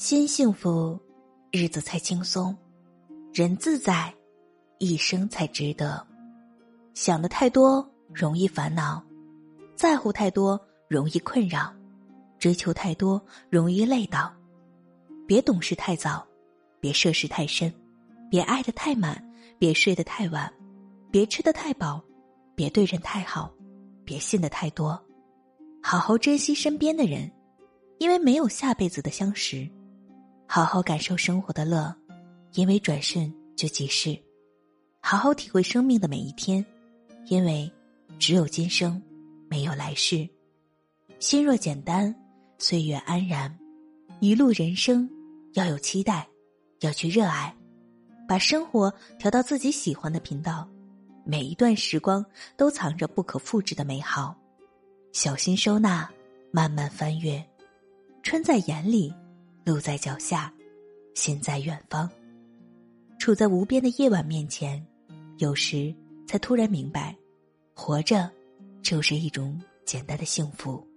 [0.00, 0.98] 心幸福，
[1.52, 2.56] 日子才轻松；
[3.34, 4.14] 人自在，
[4.78, 6.06] 一生才值得。
[6.94, 9.04] 想的太多容易烦恼，
[9.76, 10.58] 在乎太多
[10.88, 11.70] 容易困扰，
[12.38, 14.32] 追求太多容易累倒。
[15.26, 16.26] 别懂事太早，
[16.80, 17.70] 别涉世太深，
[18.30, 19.22] 别爱的太满，
[19.58, 20.50] 别睡得太晚，
[21.10, 22.02] 别吃的太饱，
[22.54, 23.52] 别对人太好，
[24.06, 24.98] 别信的太多。
[25.82, 27.30] 好好珍惜身边的人，
[27.98, 29.70] 因为没有下辈子的相识。
[30.52, 31.94] 好好感受生活的乐，
[32.54, 34.20] 因为转瞬就即逝；
[35.00, 36.66] 好好体会生命的每一天，
[37.26, 37.72] 因为
[38.18, 39.00] 只有今生，
[39.48, 40.28] 没有来世。
[41.20, 42.12] 心若简单，
[42.58, 43.56] 岁月安然。
[44.18, 45.08] 一路人生
[45.52, 46.26] 要有期待，
[46.80, 47.56] 要去热爱，
[48.26, 50.68] 把生活调到自己喜欢的频道。
[51.24, 54.36] 每一段时光都藏着不可复制的美好，
[55.12, 56.10] 小心收纳，
[56.50, 57.40] 慢慢翻阅。
[58.24, 59.14] 春在眼里。
[59.64, 60.52] 路在脚下，
[61.14, 62.10] 心在远方。
[63.18, 64.84] 处在无边的夜晚面前，
[65.38, 65.94] 有时
[66.26, 67.16] 才突然明白，
[67.74, 68.30] 活着
[68.82, 70.89] 就是一种简单的幸福。